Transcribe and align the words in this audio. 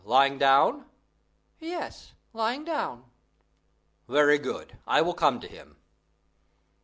lying 0.03 0.35
down?" 0.39 0.83
"Yes, 1.59 2.13
lying 2.33 2.63
down." 2.63 3.03
"Very 4.09 4.39
well, 4.39 4.63
I 4.87 4.99
will 5.03 5.13
come 5.13 5.39
to 5.41 5.47
him." 5.47 5.77